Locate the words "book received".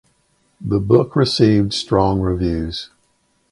0.79-1.73